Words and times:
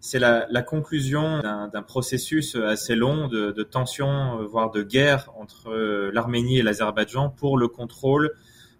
c'est 0.00 0.18
la, 0.18 0.46
la, 0.50 0.62
conclusion 0.62 1.40
d'un 1.40 1.82
processus 1.82 2.54
assez 2.54 2.94
long 2.94 3.28
de, 3.28 3.50
de 3.50 3.62
tensions, 3.62 4.44
voire 4.46 4.70
de 4.70 4.82
guerre 4.82 5.30
entre 5.36 5.72
l'Arménie 6.12 6.58
et 6.58 6.62
l'Azerbaïdjan 6.62 7.30
pour 7.30 7.58
le 7.58 7.68
contrôle 7.68 8.32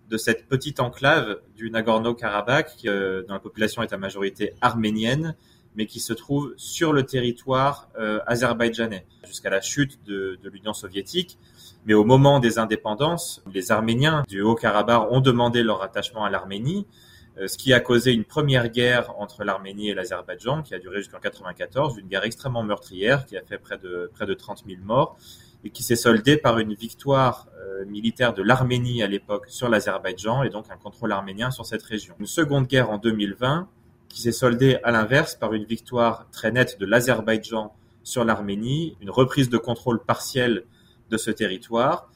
de 0.09 0.17
cette 0.17 0.49
petite 0.49 0.81
enclave 0.81 1.41
du 1.57 1.71
Nagorno-Karabakh, 1.71 2.87
euh, 2.87 3.25
dont 3.27 3.35
la 3.35 3.41
population 3.41 3.83
est 3.83 3.93
à 3.93 3.99
majorité 3.99 4.55
arménienne, 4.61 5.35
mais 5.77 5.87
qui 5.87 6.01
se 6.01 6.13
trouve 6.13 6.55
sur 6.57 6.93
le 6.93 7.05
territoire 7.05 7.89
euh, 7.99 8.19
azerbaïdjanais, 8.27 9.07
jusqu'à 9.27 9.51
la 9.51 9.61
chute 9.61 10.03
de, 10.07 10.39
de 10.43 10.49
l'Union 10.49 10.73
soviétique. 10.73 11.39
Mais 11.85 11.95
au 11.95 12.05
moment 12.05 12.41
des 12.41 12.59
indépendances, 12.59 13.43
les 13.53 13.71
Arméniens 13.71 14.25
du 14.27 14.41
Haut-Karabakh 14.41 15.11
ont 15.11 15.21
demandé 15.21 15.63
leur 15.63 15.83
attachement 15.83 16.25
à 16.25 16.31
l'Arménie, 16.31 16.87
euh, 16.87 17.08
ce 17.47 17.57
qui 17.57 17.73
a 17.73 17.81
causé 17.81 18.13
une 18.13 18.25
première 18.25 18.69
guerre 18.69 19.15
entre 19.19 19.45
l'Arménie 19.45 19.91
et 19.91 19.95
l'Azerbaïdjan, 19.95 20.63
qui 20.63 20.75
a 20.75 20.79
duré 20.79 20.99
jusqu'en 20.99 21.21
94, 21.21 21.99
une 21.99 22.09
guerre 22.09 22.25
extrêmement 22.25 22.65
meurtrière, 22.65 23.27
qui 23.27 23.37
a 23.37 23.43
fait 23.43 23.59
près 23.59 23.79
de, 23.79 24.11
près 24.13 24.27
de 24.27 24.35
30 24.35 24.65
000 24.67 24.81
morts, 24.83 25.17
et 25.65 25.71
qui 25.71 25.83
s'est 25.83 25.97
soldée 25.97 26.37
par 26.37 26.59
une 26.59 26.75
victoire 26.75 27.49
euh, 27.61 27.85
militaire 27.87 28.35
de 28.35 28.43
l'Arménie 28.43 29.03
à 29.03 29.07
l'époque 29.07 29.47
sur 29.49 29.69
l'Azerbaïdjan, 29.69 30.43
et 30.43 30.51
donc 30.51 30.67
un 30.71 30.77
contrôle 30.77 31.13
arménien 31.13 31.51
sur 31.51 31.67
cette 31.67 31.83
région. 31.83 32.15
Une 32.19 32.27
seconde 32.27 32.67
guerre 32.67 32.91
en 32.91 32.99
2020, 32.99 33.69
qui 34.09 34.23
s'est 34.23 34.33
soldée 34.33 34.79
à 34.83 34.91
l'inverse 34.91 35.35
par 35.35 35.53
une 35.55 35.65
victoire 35.65 36.29
très 36.31 36.51
nette 36.51 36.79
de 36.79 36.87
l'Azerbaïdjan 36.87 37.73
sur 38.03 38.25
l'Arménie, 38.25 38.97
une 39.01 39.11
reprise 39.11 39.49
de 39.49 39.59
contrôle 39.59 40.03
partiel 40.03 40.65
de 41.11 41.17
ce 41.17 41.31
territoire. 41.31 42.11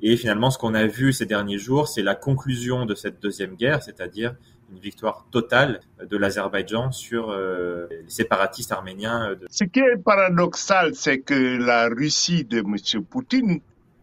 Et 0.00 0.16
finalement, 0.16 0.50
ce 0.50 0.58
qu'on 0.58 0.74
a 0.74 0.86
vu 0.86 1.12
ces 1.12 1.26
derniers 1.26 1.58
jours, 1.58 1.88
c'est 1.88 2.02
la 2.02 2.14
conclusion 2.14 2.86
de 2.86 2.94
cette 2.94 3.22
deuxième 3.22 3.54
guerre, 3.54 3.82
c'est-à-dire 3.82 4.34
une 4.74 4.80
victoire 4.80 5.26
totale 5.30 5.80
de 6.02 6.16
l'Azerbaïdjan 6.16 6.90
sur 6.90 7.30
euh, 7.30 7.86
les 7.90 8.10
séparatistes 8.10 8.72
arméniens. 8.72 9.34
De... 9.34 9.46
Ce 9.50 9.64
qui 9.64 9.80
est 9.80 9.96
paradoxal, 9.96 10.94
c'est 10.94 11.18
que 11.20 11.58
la 11.58 11.88
Russie 11.88 12.44
de 12.44 12.58
M. 12.58 13.04
Poutine, 13.04 13.60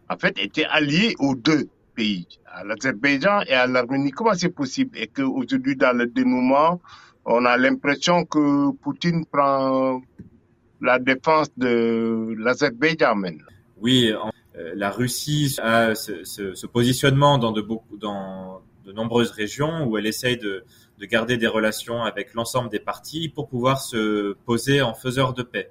en 0.08 0.16
fait, 0.16 0.38
était 0.38 0.64
alliée 0.64 1.14
aux 1.18 1.34
deux 1.34 1.68
pays, 1.94 2.26
à 2.46 2.64
l'Azerbaïdjan 2.64 3.42
et 3.46 3.54
à 3.54 3.66
l'Arménie. 3.66 4.10
Comment 4.10 4.34
c'est 4.34 4.48
possible? 4.48 4.96
Et 4.96 5.08
qu'aujourd'hui, 5.08 5.76
dans 5.76 5.96
le 5.96 6.06
dénouement, 6.06 6.80
on 7.24 7.44
a 7.44 7.56
l'impression 7.56 8.24
que 8.24 8.72
Poutine 8.72 9.26
prend 9.26 10.00
la 10.80 10.98
défense 10.98 11.48
de 11.56 12.34
l'Azerbaïdjan 12.38 13.14
maintenant. 13.14 13.46
Oui, 13.76 14.12
euh, 14.56 14.72
la 14.74 14.90
Russie 14.90 15.56
a 15.62 15.94
ce, 15.94 16.24
ce, 16.24 16.54
ce, 16.54 16.66
positionnement 16.66 17.38
dans 17.38 17.52
de, 17.52 17.62
beaucoup, 17.62 17.96
dans 17.96 18.60
de 18.84 18.92
nombreuses 18.92 19.30
régions 19.30 19.84
où 19.84 19.96
elle 19.98 20.06
essaye 20.06 20.36
de, 20.36 20.64
de 20.98 21.06
garder 21.06 21.36
des 21.36 21.46
relations 21.46 22.02
avec 22.02 22.34
l'ensemble 22.34 22.68
des 22.68 22.80
partis 22.80 23.28
pour 23.28 23.48
pouvoir 23.48 23.80
se 23.80 24.34
poser 24.44 24.82
en 24.82 24.94
faiseur 24.94 25.34
de 25.34 25.42
paix. 25.42 25.70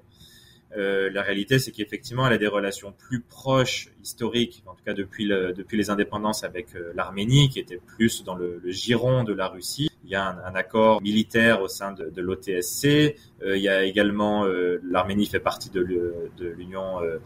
Euh, 0.78 1.10
la 1.12 1.22
réalité, 1.22 1.60
c'est 1.60 1.72
qu'effectivement, 1.72 2.26
elle 2.28 2.34
a 2.34 2.38
des 2.38 2.48
relations 2.48 2.94
plus 2.94 3.22
proches, 3.22 3.90
historiques, 4.02 4.64
en 4.66 4.74
tout 4.74 4.84
cas 4.86 4.94
depuis, 4.94 5.26
le, 5.26 5.54
depuis 5.54 5.78
les 5.78 5.90
indépendances 5.90 6.44
avec 6.44 6.76
euh, 6.76 6.94
l'Arménie, 6.96 7.50
qui 7.50 7.60
était 7.60 7.80
plus 7.96 8.24
dans 8.24 8.36
le, 8.36 8.62
giron 8.66 9.24
de 9.24 9.34
la 9.34 9.48
Russie. 9.48 9.91
Y 10.12 10.16
a 10.16 10.28
un, 10.46 10.56
accord 10.56 11.02
militaire 11.02 11.62
au 11.62 11.70
sein 11.70 11.94
de, 11.94 12.22
l'OTSC. 12.22 13.16
Euh, 13.44 13.56
il 13.56 13.64
y 13.64 13.70
a 13.70 13.86
également 13.86 14.44
euh, 14.44 14.82
l'Arménie 14.84 15.26
fait 15.26 15.40
partie 15.40 15.70
de 15.70 15.80
l'Union 16.40 17.02
euh, 17.02 17.20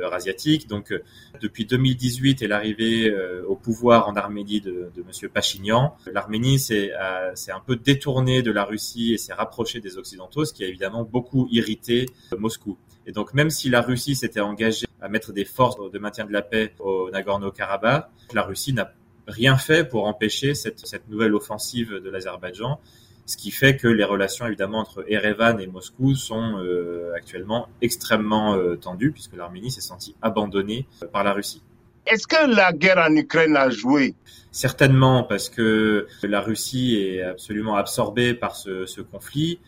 eurasiatique. 0.00 0.66
Donc, 0.66 0.94
depuis 1.42 1.66
2018 1.66 2.40
et 2.40 2.46
l'arrivée 2.46 3.14
au 3.46 3.56
pouvoir 3.56 4.08
en 4.08 4.16
Arménie 4.16 4.62
de, 4.62 4.90
de 4.94 5.02
Monsieur 5.02 5.28
Pachinian, 5.28 5.94
l'Arménie 6.10 6.58
s'est 6.58 6.92
un 6.94 7.60
peu 7.66 7.76
détournée 7.76 8.40
de 8.40 8.50
la 8.50 8.64
Russie 8.64 9.12
et 9.12 9.18
s'est 9.18 9.34
rapprochée 9.34 9.80
des 9.80 9.98
Occidentaux, 9.98 10.46
ce 10.46 10.54
qui 10.54 10.64
a 10.64 10.66
évidemment 10.66 11.02
beaucoup 11.04 11.46
irrité 11.50 12.06
Moscou. 12.38 12.78
Et 13.06 13.12
donc, 13.12 13.34
même 13.34 13.50
si 13.50 13.68
la 13.68 13.82
Russie 13.82 14.14
s'était 14.14 14.40
engagée 14.40 14.86
à 15.02 15.10
mettre 15.10 15.34
des 15.34 15.44
forces 15.44 15.76
de 15.90 15.98
maintien 15.98 16.24
de 16.24 16.32
la 16.32 16.40
paix 16.40 16.72
au 16.78 17.10
Nagorno-Karabakh, 17.10 18.08
la 18.32 18.42
Russie 18.42 18.72
n'a 18.72 18.90
rien 19.26 19.56
fait 19.56 19.88
pour 19.88 20.06
empêcher 20.06 20.54
cette, 20.54 20.86
cette 20.86 21.08
nouvelle 21.08 21.34
offensive 21.34 21.94
de 21.94 22.10
l'Azerbaïdjan, 22.10 22.78
ce 23.26 23.36
qui 23.36 23.50
fait 23.50 23.76
que 23.76 23.88
les 23.88 24.04
relations 24.04 24.46
évidemment 24.46 24.80
entre 24.80 25.04
Erevan 25.08 25.58
et 25.58 25.66
Moscou 25.66 26.14
sont 26.14 26.58
euh, 26.58 27.12
actuellement 27.16 27.68
extrêmement 27.80 28.54
euh, 28.54 28.76
tendues 28.76 29.12
puisque 29.12 29.34
l'Arménie 29.34 29.70
s'est 29.70 29.80
sentie 29.80 30.14
abandonnée 30.20 30.86
euh, 31.02 31.06
par 31.06 31.24
la 31.24 31.32
Russie. 31.32 31.62
Est-ce 32.06 32.26
que 32.26 32.54
la 32.54 32.72
guerre 32.72 32.98
en 32.98 33.16
Ukraine 33.16 33.56
a 33.56 33.70
joué? 33.70 34.14
Certainement, 34.52 35.22
parce 35.22 35.48
que 35.48 36.06
la 36.22 36.42
Russie 36.42 36.96
est 36.96 37.22
absolument 37.22 37.76
absorbée 37.76 38.34
par 38.34 38.56
ce, 38.56 38.84
ce 38.84 39.00
conflit, 39.00 39.58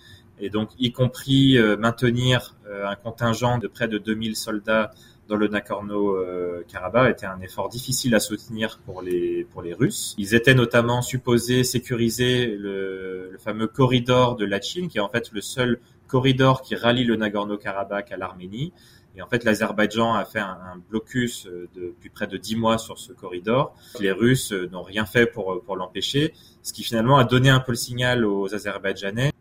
et 0.41 0.51
donc 0.51 0.71
y 0.79 0.93
compris 0.93 1.59
euh, 1.59 1.77
maintenir 1.77 2.55
euh, 2.67 2.87
un 2.87 2.95
contingent 2.95 3.59
de 3.59 3.69
près 3.69 3.89
de 3.89 3.99
2000 3.99 4.37
soldats 4.37 4.93
dans 5.29 5.37
le 5.37 5.49
Nagorno-Karabakh 5.49 7.11
était 7.11 7.27
un 7.27 7.41
effort 7.41 7.69
difficile 7.69 8.15
à 8.15 8.21
soutenir 8.21 8.79
pour 8.87 9.03
les 9.03 9.45
pour 9.51 9.61
les 9.61 9.75
Russes. 9.75 10.15
Ils 10.19 10.37
étaient 10.37 10.55
notamment 10.55 11.03
supposés 11.03 11.65
sécuriser 11.65 12.47
le, 12.47 13.31
le 13.33 13.39
fameux 13.39 13.67
corridor 13.67 14.37
de 14.37 14.45
Lachin, 14.45 14.87
qui 14.87 14.99
est 14.99 15.01
en 15.01 15.09
fait 15.09 15.33
le 15.33 15.41
seul 15.41 15.81
corridor 16.07 16.63
qui 16.63 16.77
rallie 16.77 17.03
le 17.03 17.17
Nagorno-Karabakh 17.17 18.13
à 18.13 18.17
l'Arménie. 18.17 18.73
Et 19.17 19.23
en 19.23 19.27
fait, 19.27 19.43
l'Azerbaïdjan 19.45 20.15
a 20.15 20.25
fait 20.27 20.39
un, 20.39 20.59
un, 20.75 20.83
blocus 20.91 21.49
depuis 21.75 22.11
près 22.11 22.27
de 22.27 22.37
dix 22.37 22.55
mois 22.55 22.77
sur 22.77 22.99
ce 22.99 23.13
corridor. 23.15 23.75
Les 23.99 24.13
Russes 24.13 24.53
n'ont 24.53 24.83
rien 24.83 25.07
fait 25.07 25.27
pour, 25.27 25.63
pour 25.65 25.75
l'empêcher, 25.75 26.35
ce 26.63 26.75
qui 26.75 26.85
finalement 26.85 27.17
a 27.17 27.25
donné 27.25 27.49
un 27.49 27.61
peu 27.61 27.73
le 27.73 27.77
signal 27.77 28.27
aux 28.27 28.55
Azerbaïdjanais 28.55 29.29
euh, 29.29 29.36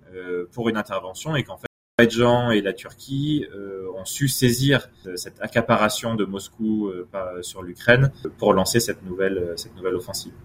pour 0.51 0.69
une 0.69 0.77
intervention 0.77 1.35
et 1.35 1.43
qu'en 1.43 1.57
fait, 1.57 1.67
l'Azerbaïdjan 1.97 2.51
et 2.51 2.61
la 2.61 2.73
Turquie 2.73 3.45
euh, 3.55 3.87
ont 3.95 4.05
su 4.05 4.27
saisir 4.27 4.89
cette 5.15 5.41
accaparation 5.41 6.15
de 6.15 6.25
Moscou 6.25 6.89
euh, 6.89 7.07
sur 7.41 7.63
l'Ukraine 7.63 8.11
pour 8.37 8.53
lancer 8.53 8.79
cette 8.79 9.03
nouvelle, 9.03 9.53
cette 9.55 9.75
nouvelle 9.75 9.95
offensive. 9.95 10.33